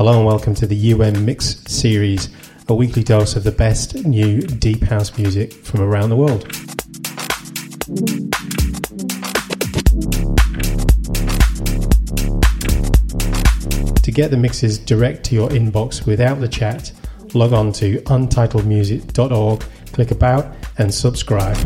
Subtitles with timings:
[0.00, 2.30] Hello and welcome to the UM Mix series,
[2.70, 6.50] a weekly dose of the best new deep house music from around the world.
[14.02, 16.92] To get the mixes direct to your inbox without the chat,
[17.34, 21.58] log on to untitledmusic.org, click about, and subscribe.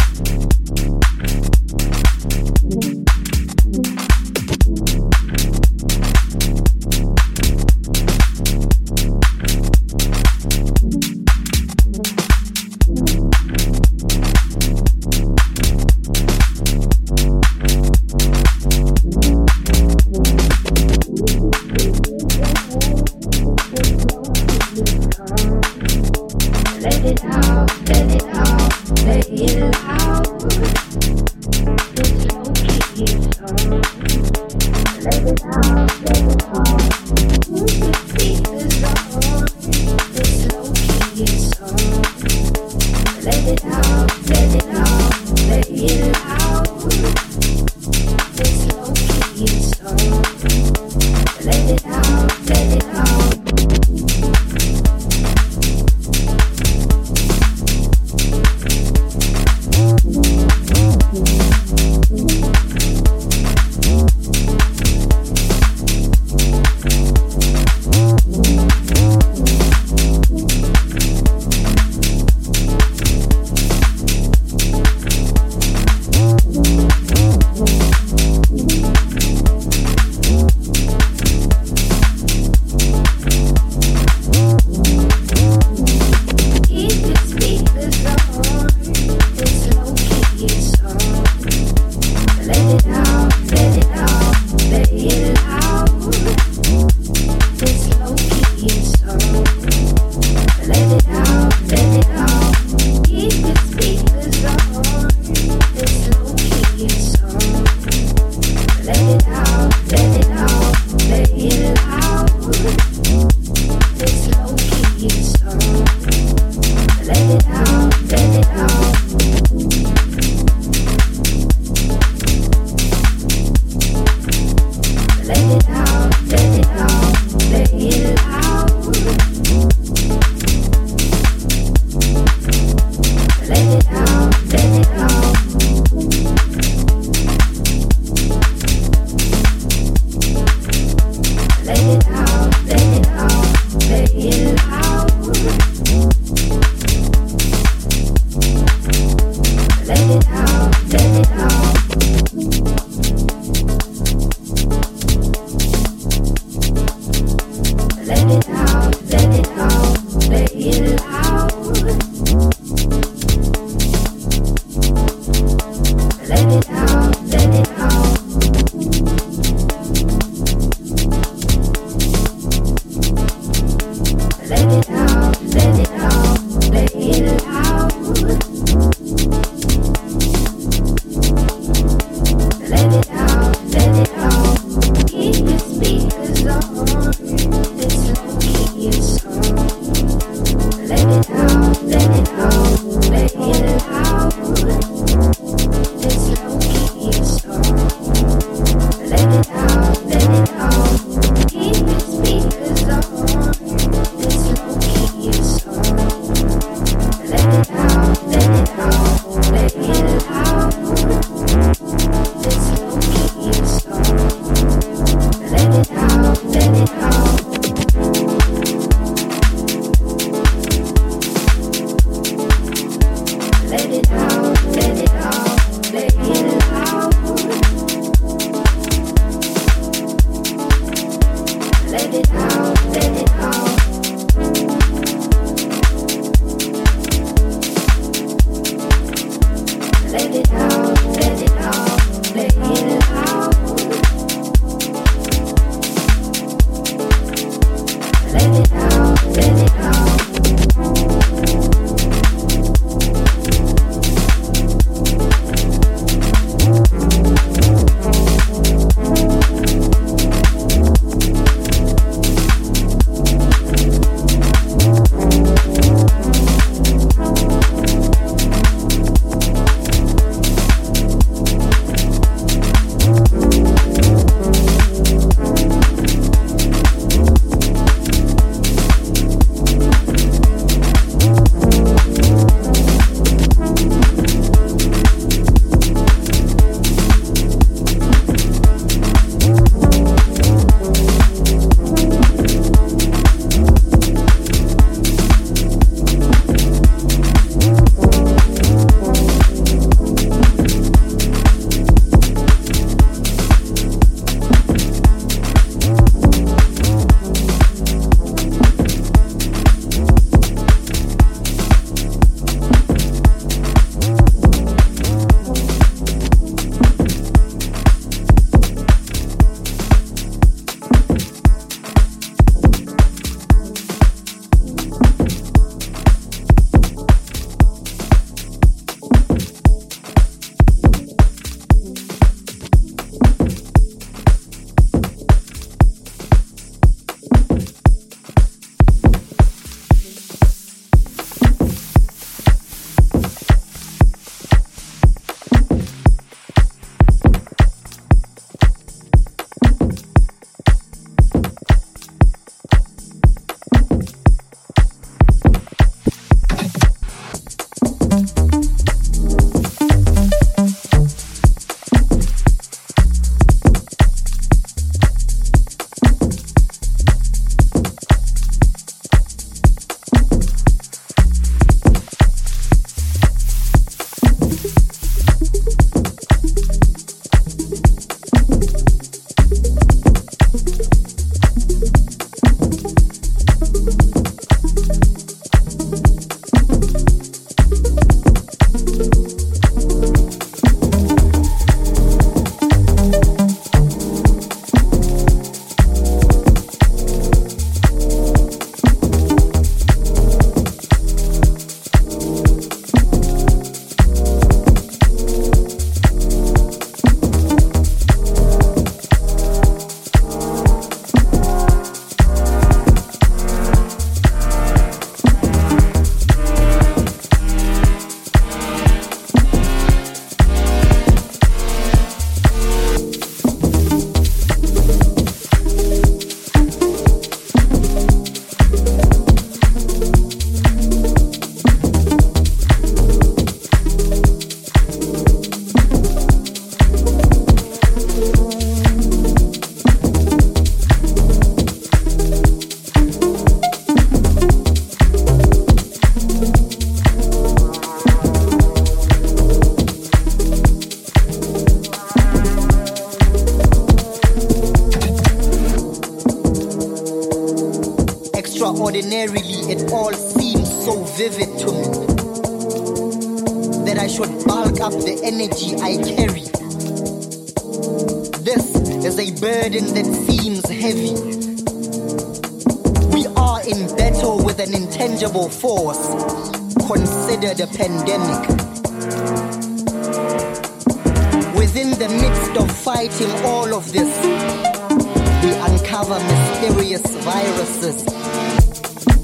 [486.05, 488.05] Uncover mysterious viruses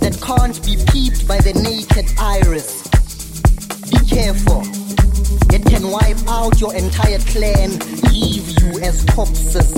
[0.01, 2.83] that can't be peeped by the naked iris.
[3.91, 4.63] Be careful.
[5.53, 7.79] It can wipe out your entire clan,
[8.11, 9.73] leave you as corpses.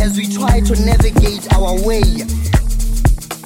[0.00, 2.02] As we try to navigate our way,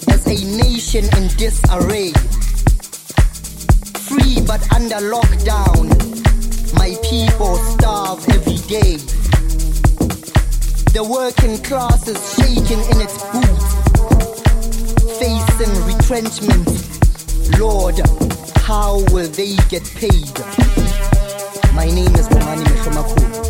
[0.08, 2.12] as a nation in disarray,
[4.08, 5.92] free but under lockdown,
[6.74, 9.23] my people starve every day.
[10.94, 13.74] The working class is shaking in its boots,
[15.18, 17.58] facing retrenchment.
[17.58, 17.98] Lord,
[18.58, 20.38] how will they get paid?
[21.74, 23.43] My name is Bomani Meshomaku.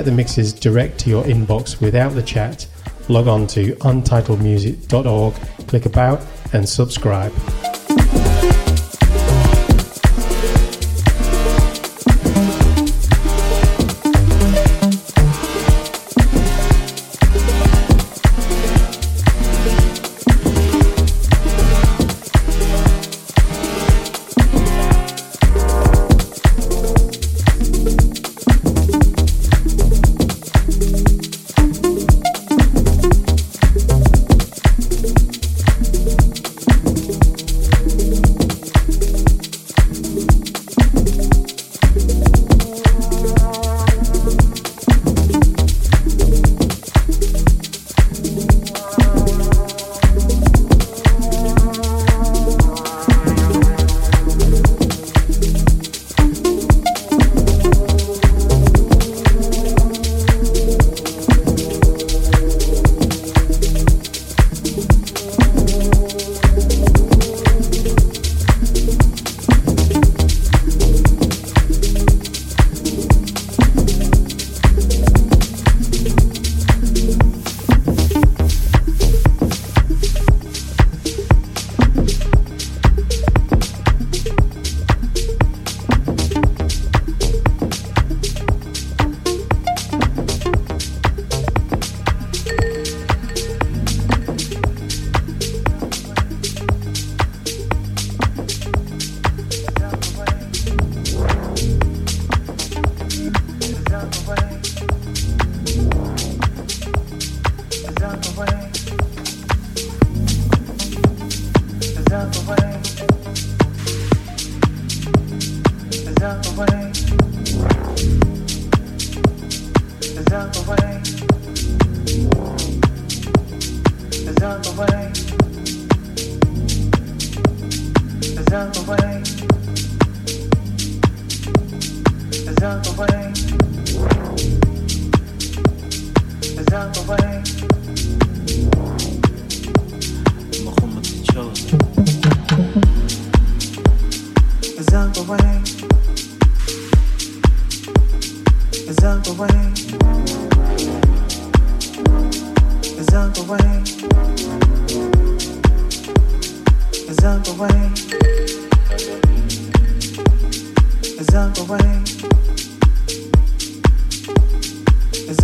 [0.00, 2.66] Get the mixes direct to your inbox without the chat,
[3.10, 5.34] log on to untitledmusic.org,
[5.66, 7.34] click about, and subscribe.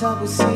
[0.00, 0.49] baby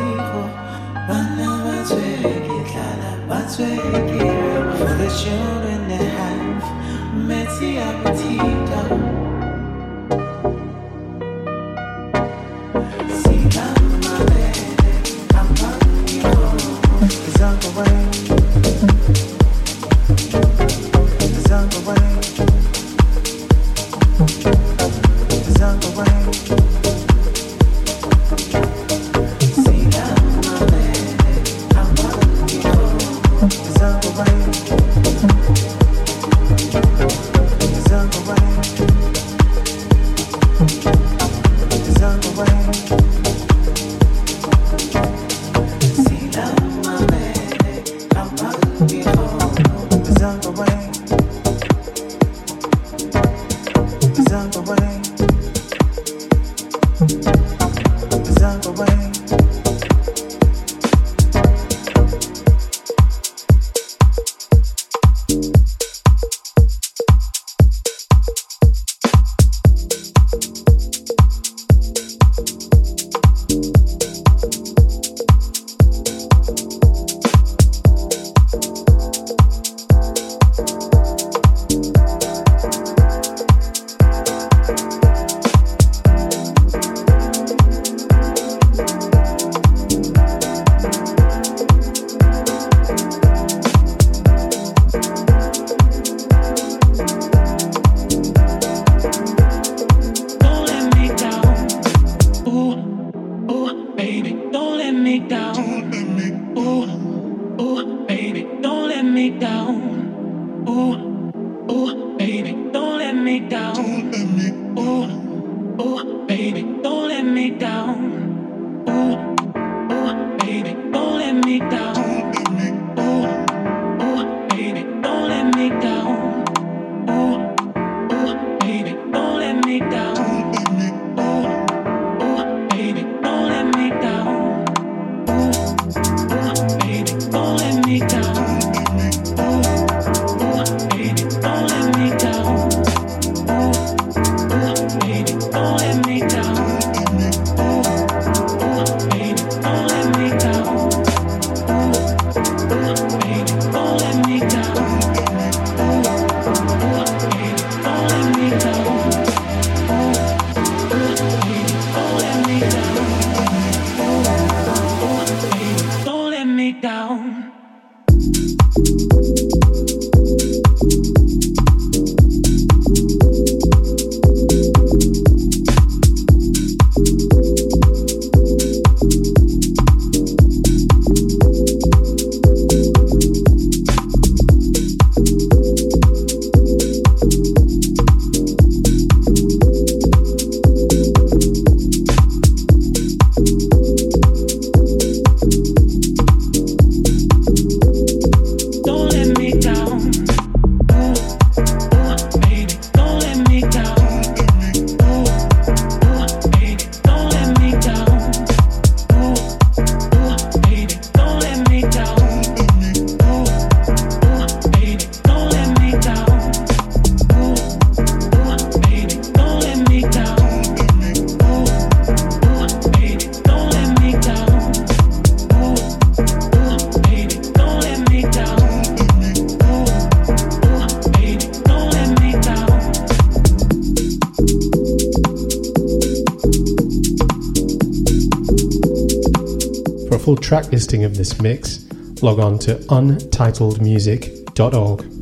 [240.44, 241.86] track listing of this mix,
[242.20, 245.13] log on to untitledmusic.org.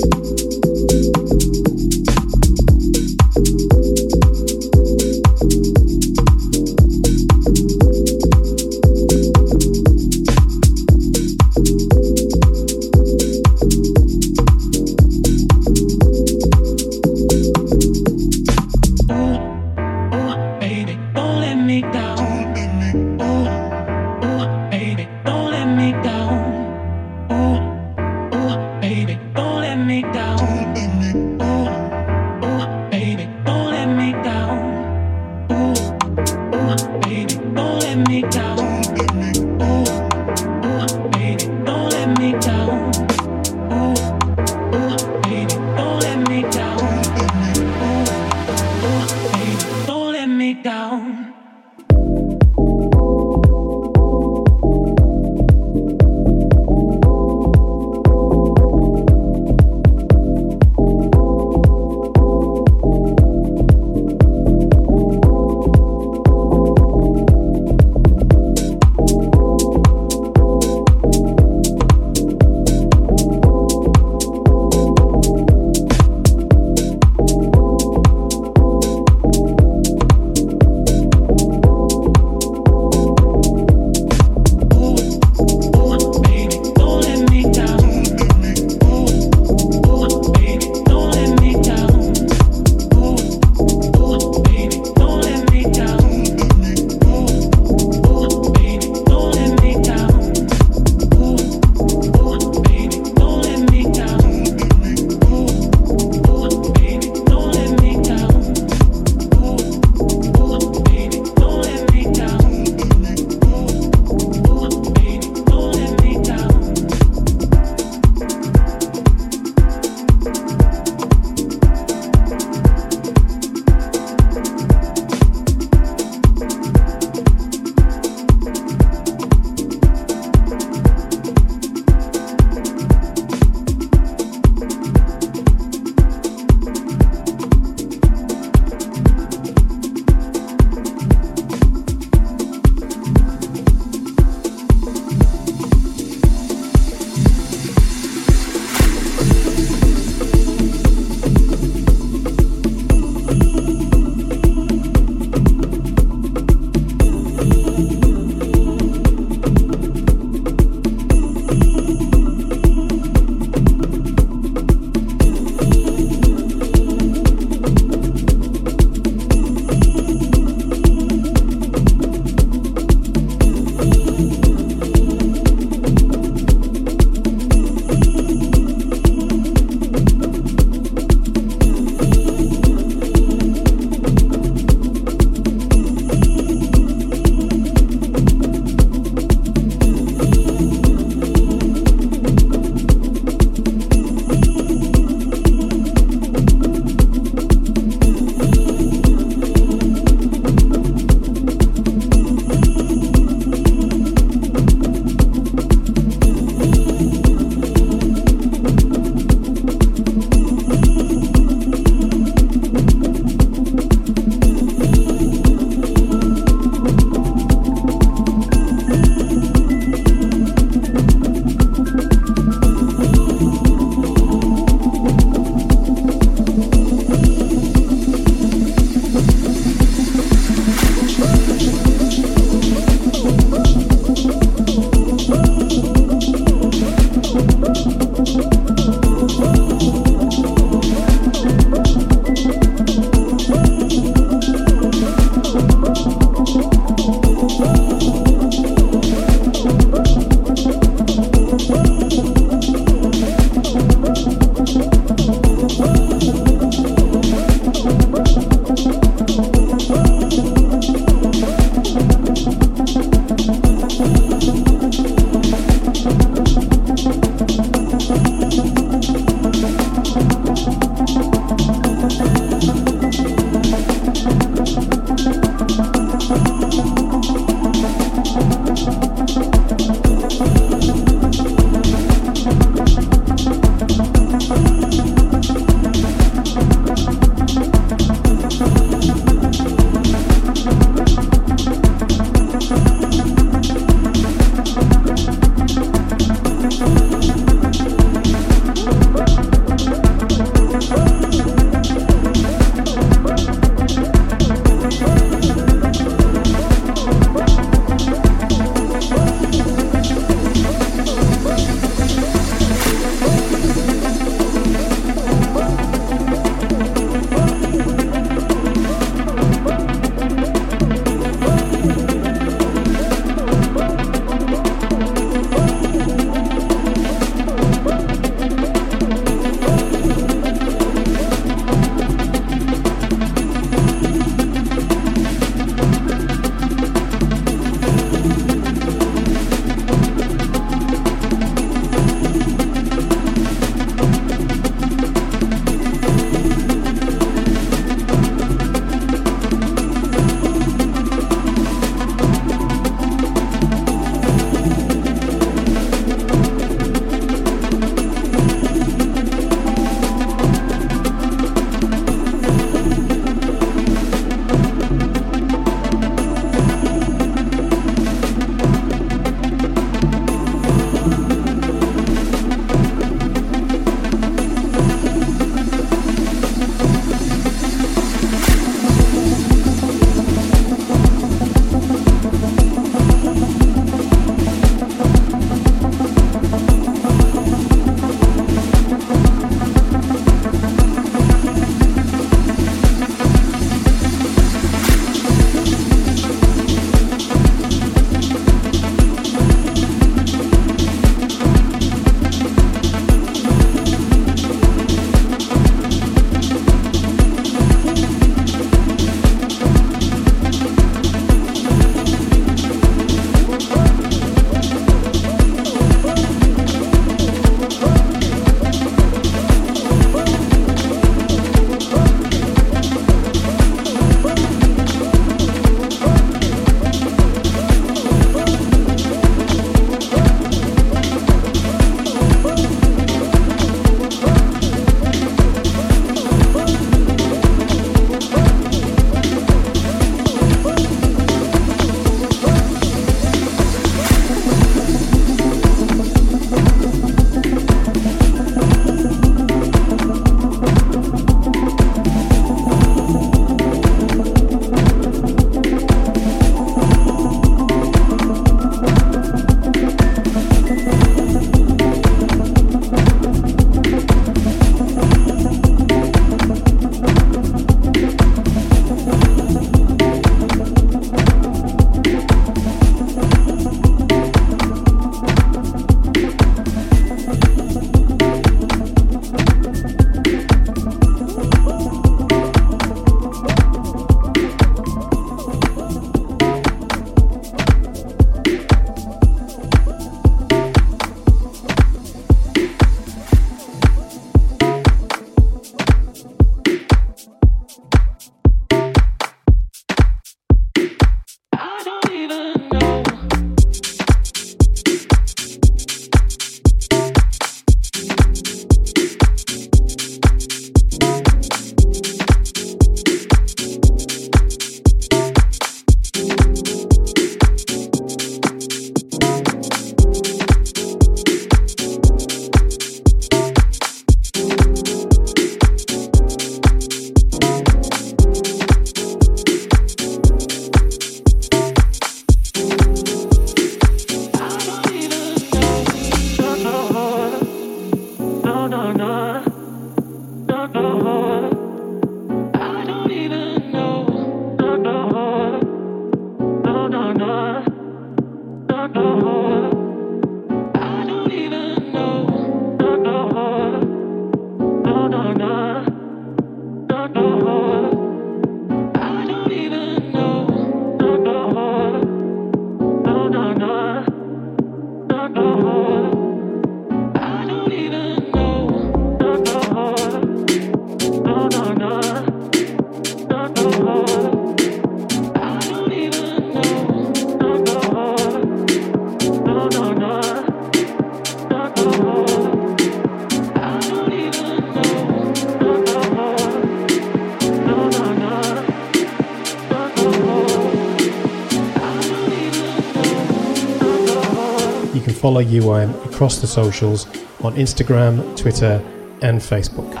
[595.21, 597.05] follow UIM across the socials
[597.43, 598.81] on Instagram, Twitter,
[599.21, 600.00] and Facebook.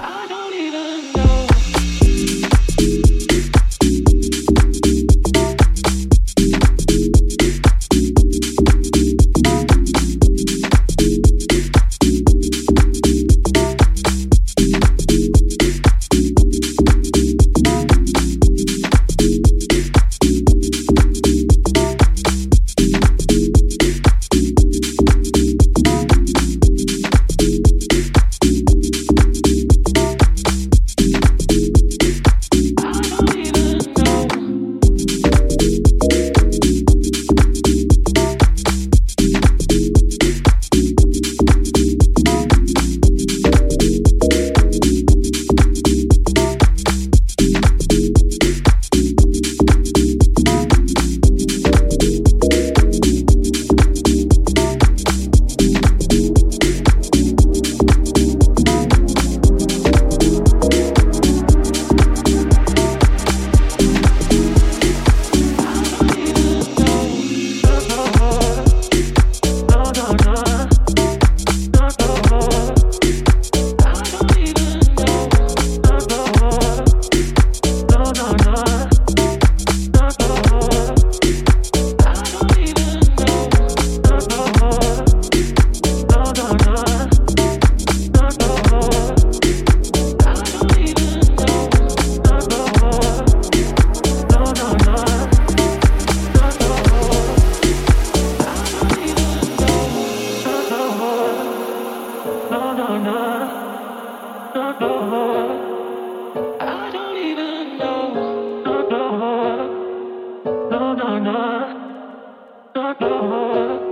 [112.99, 113.90] Sugar,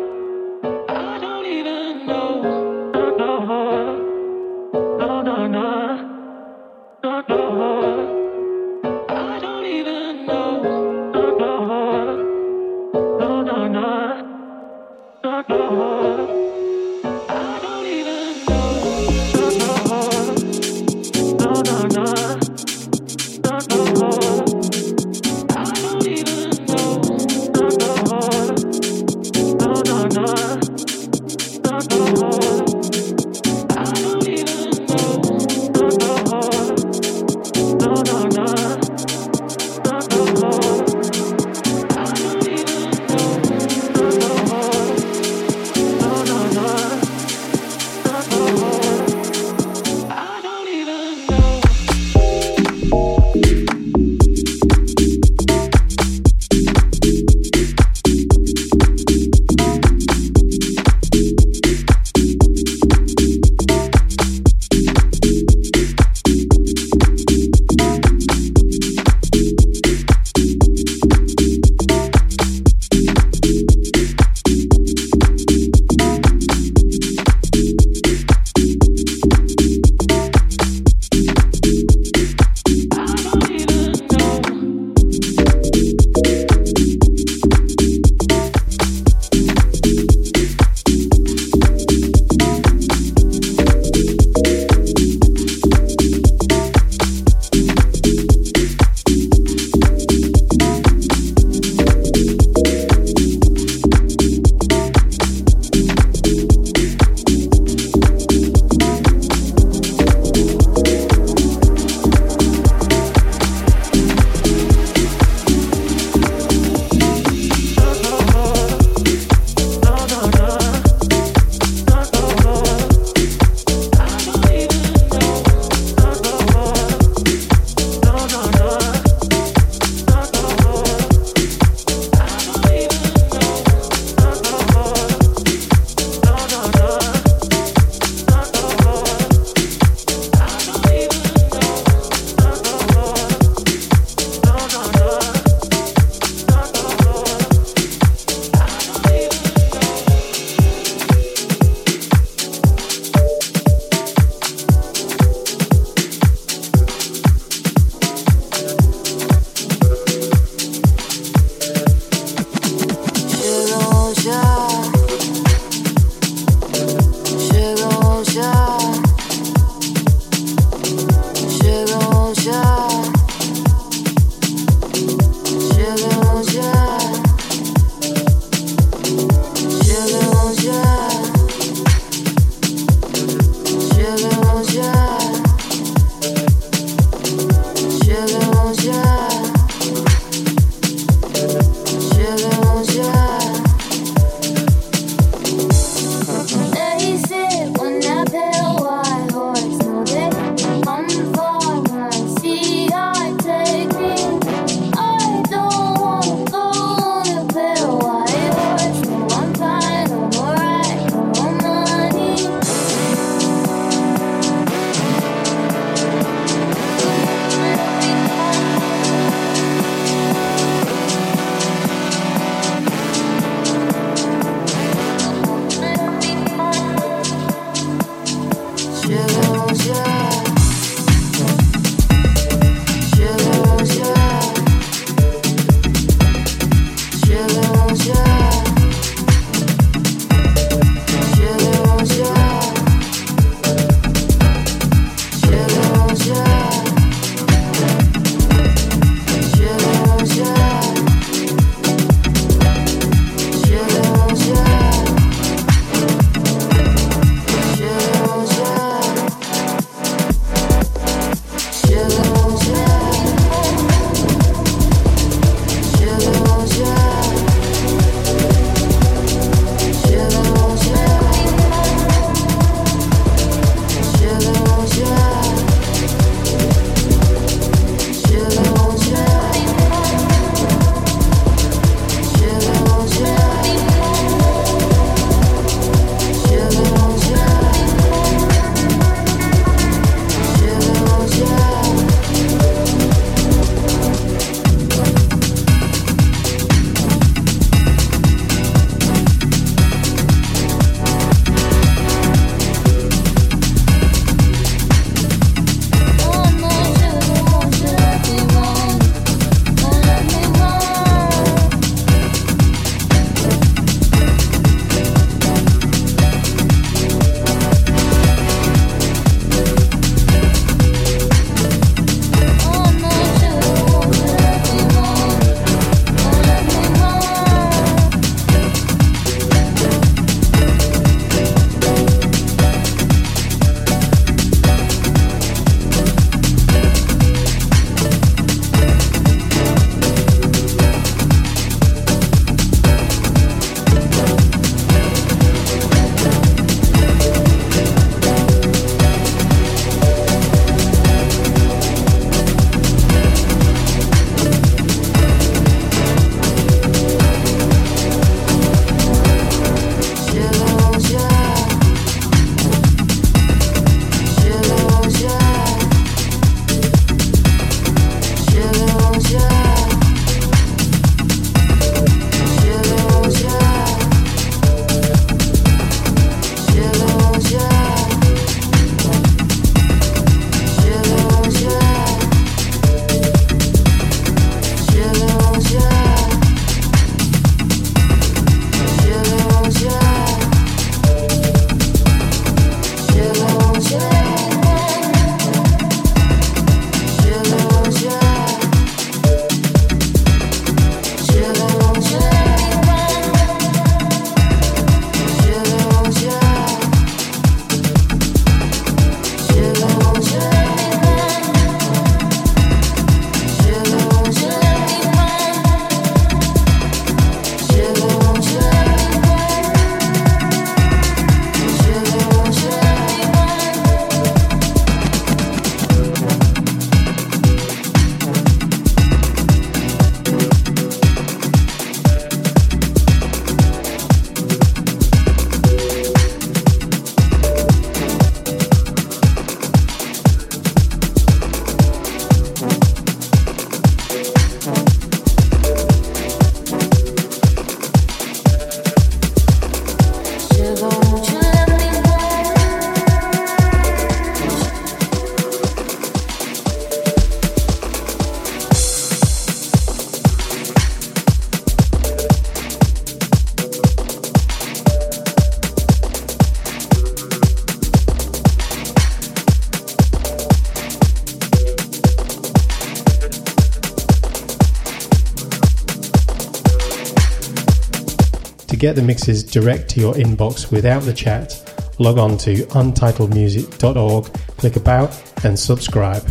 [478.79, 481.53] get the mixes direct to your inbox without the chat,
[481.99, 484.25] log on to untitledmusic.org,
[484.57, 486.23] click About, and subscribe.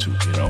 [0.00, 0.41] to, get.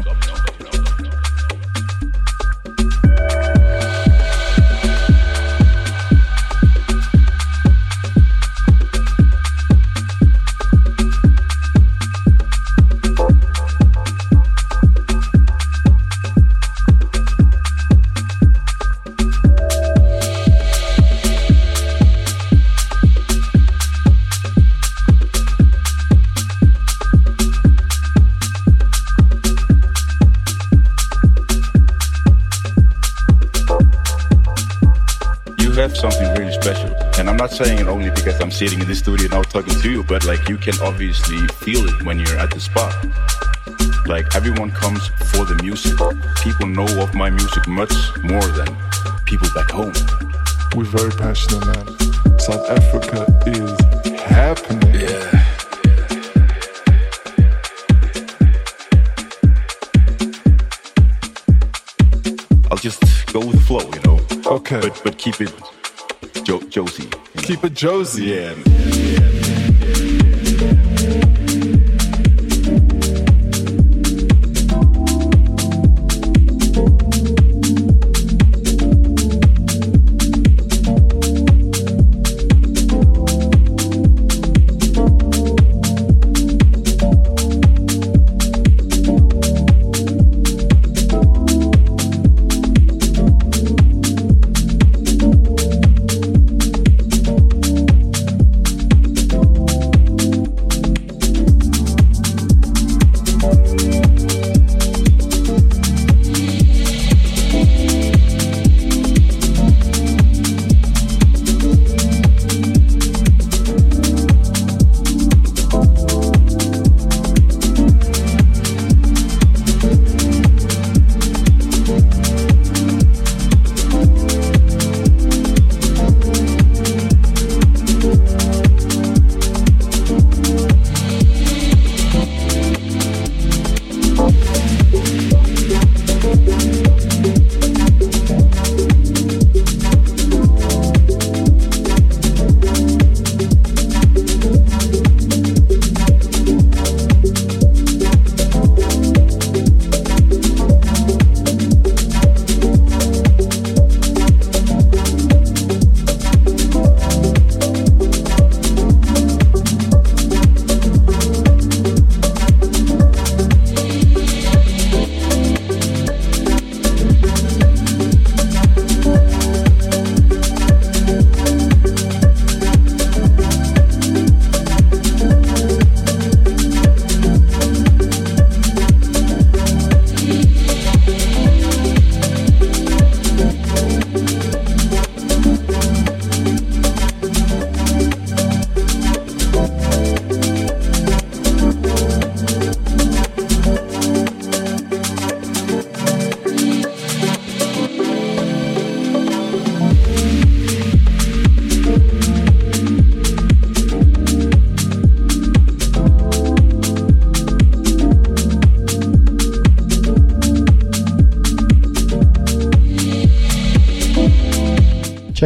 [36.11, 36.93] Should special.
[37.19, 39.91] And I'm not saying it only because I'm sitting in this studio now talking to
[39.91, 42.93] you, but like you can obviously feel it when you're at the spot.
[44.07, 45.95] Like everyone comes for the music.
[46.43, 47.95] People know of my music much
[48.25, 48.67] more than
[49.27, 49.93] people back home.
[50.75, 52.39] We're very passionate, man.
[52.41, 54.95] South Africa is happening.
[55.01, 55.39] Yeah.
[62.71, 63.01] I'll just
[63.33, 64.19] go with the flow, you know.
[64.57, 64.81] Okay.
[64.81, 65.53] But but keep it
[66.45, 67.09] jo- Jozi.
[67.43, 68.27] Keep it Jozi.
[68.27, 68.82] Yeah.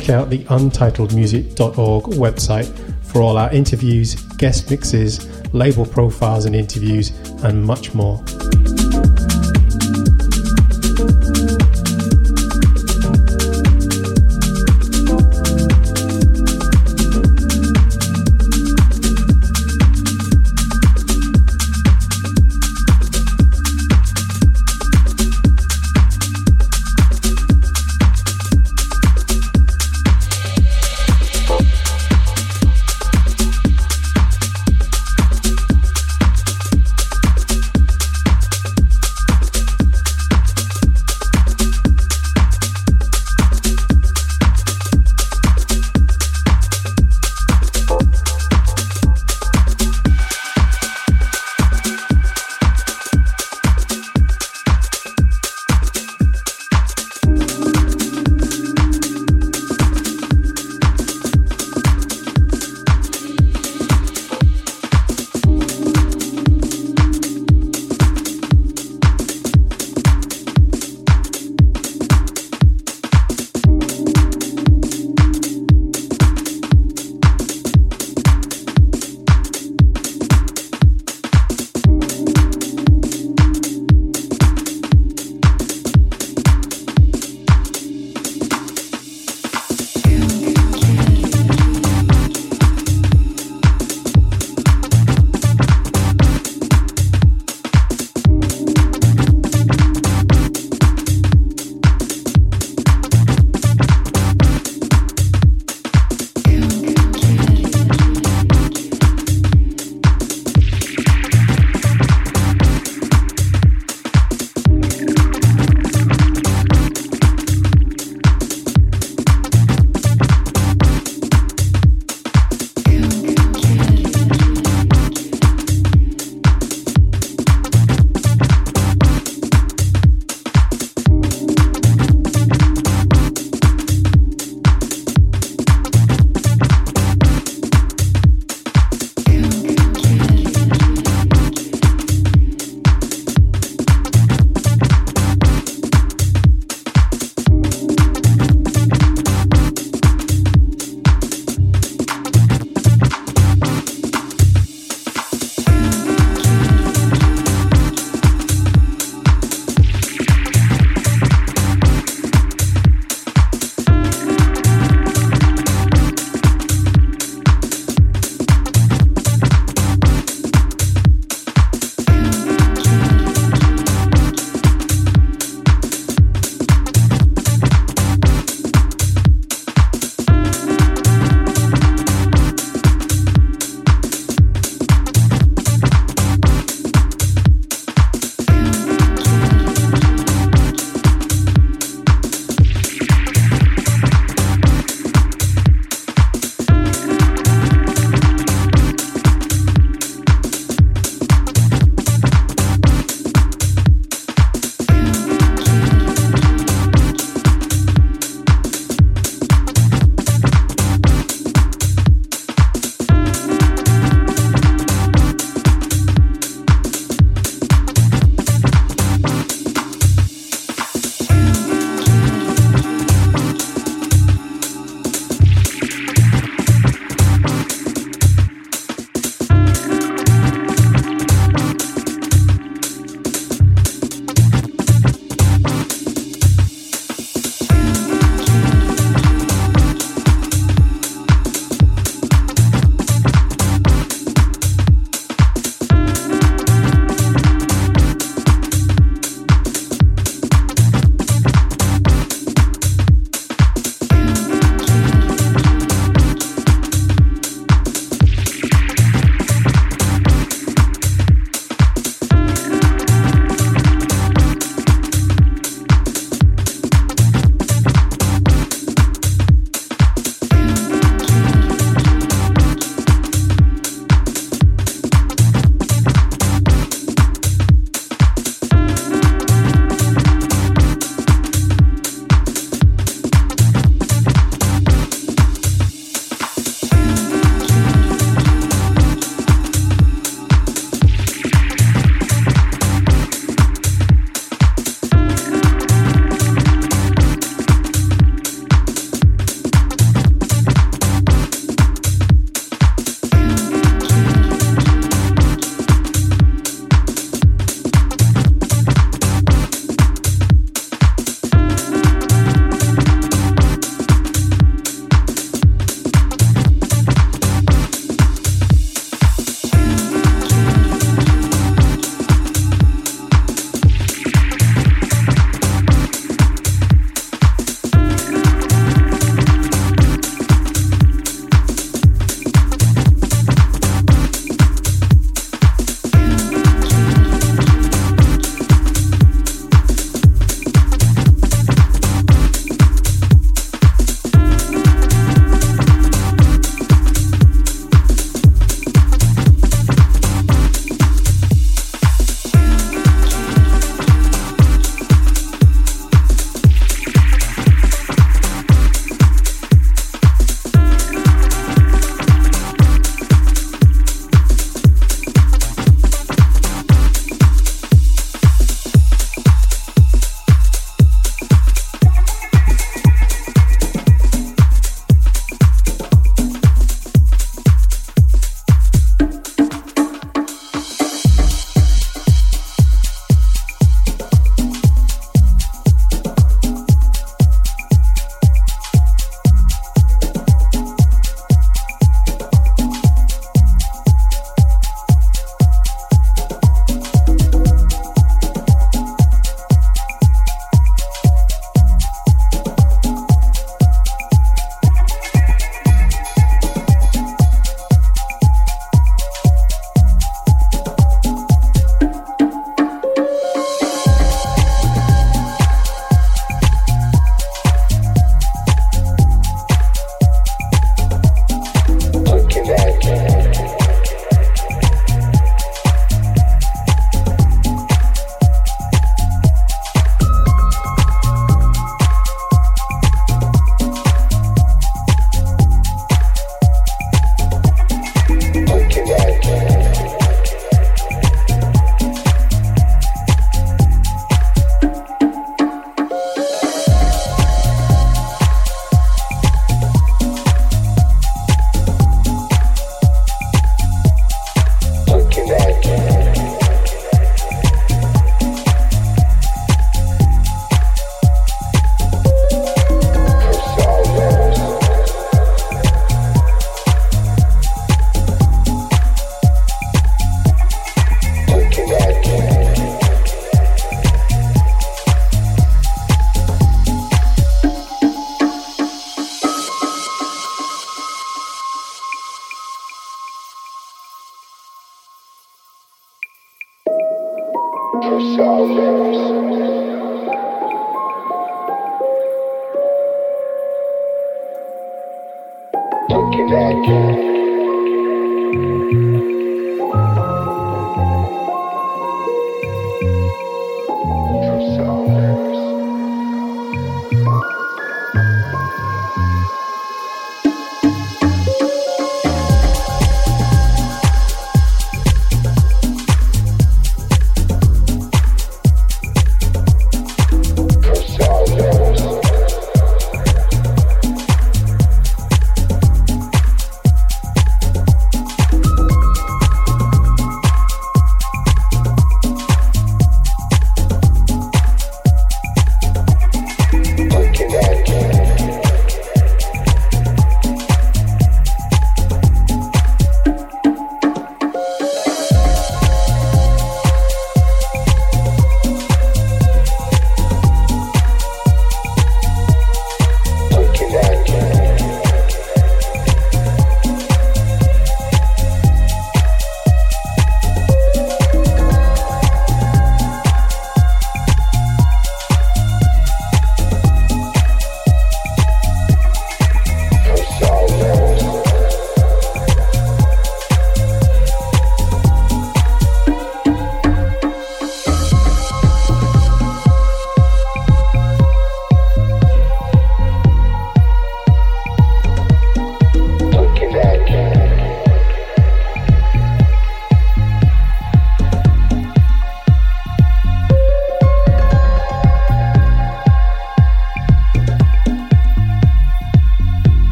[0.00, 2.66] Check out the untitledmusic.org website
[3.04, 7.10] for all our interviews, guest mixes, label profiles and interviews,
[7.44, 8.20] and much more.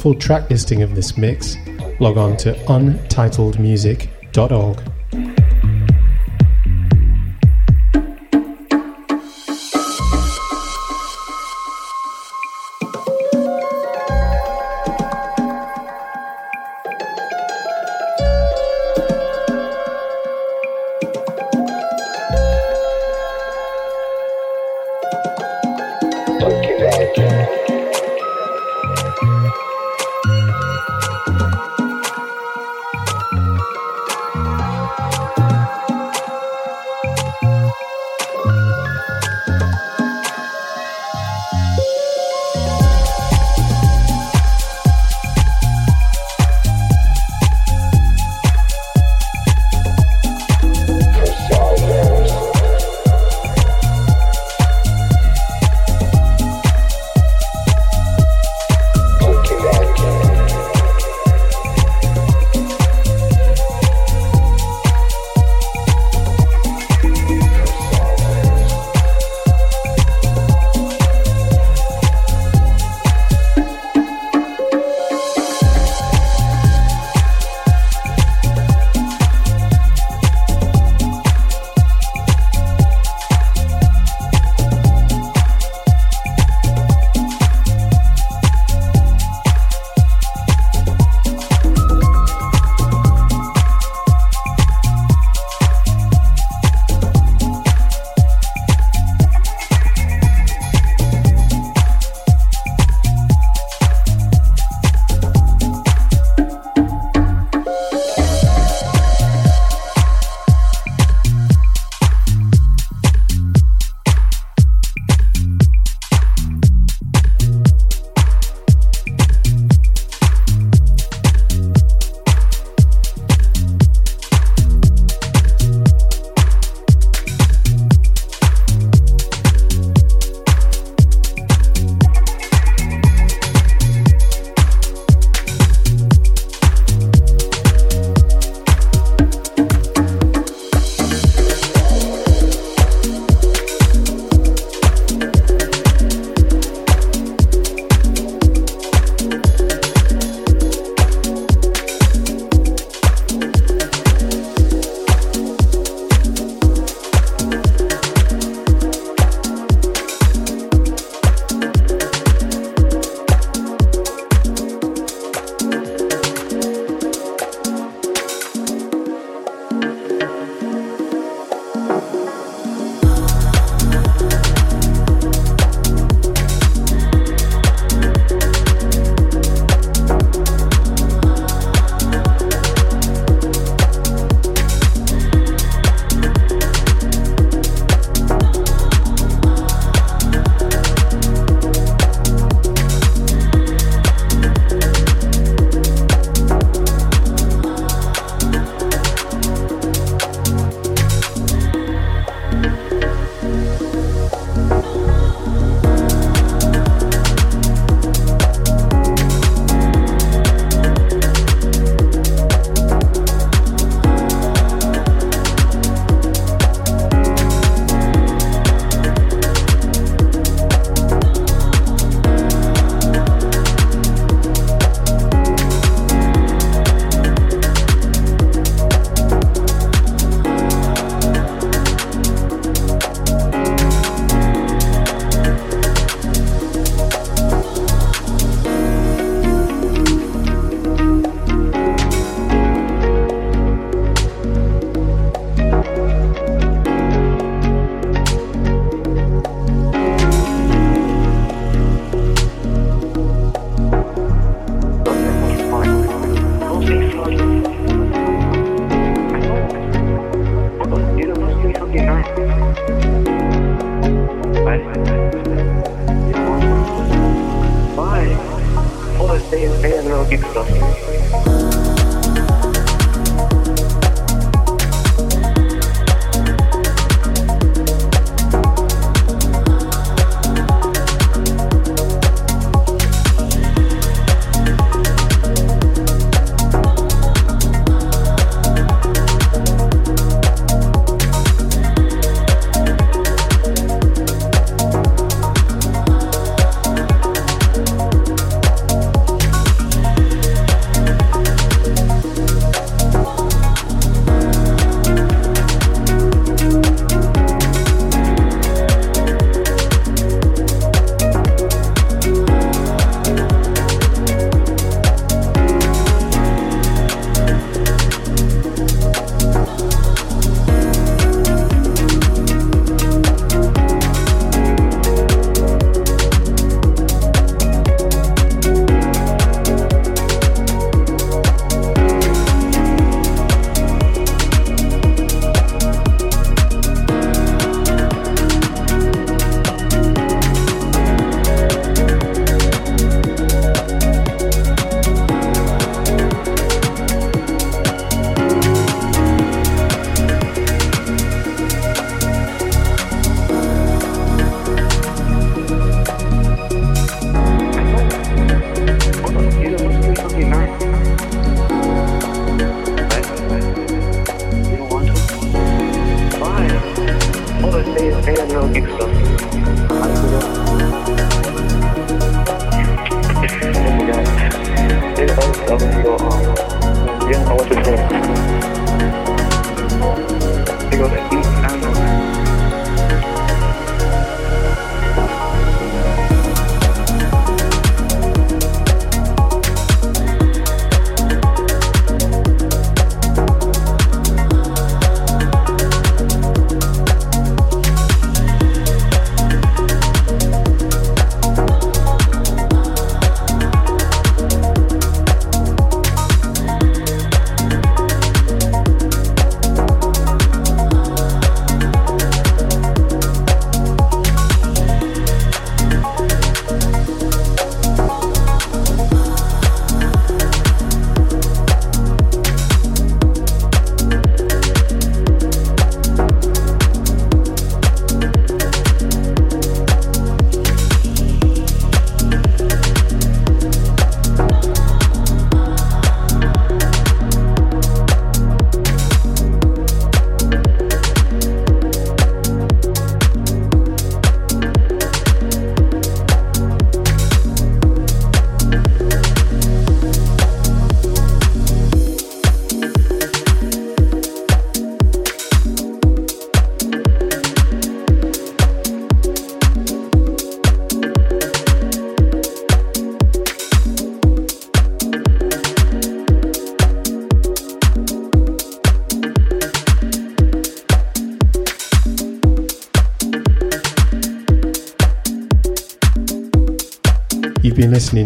[0.00, 1.56] Full track listing of this mix,
[2.00, 4.99] log on to untitledmusic.org.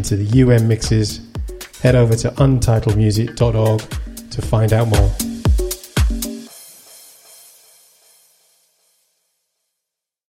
[0.05, 1.21] listening to the UM mixes,
[1.83, 5.24] head over to untitledmusic.org to find out more.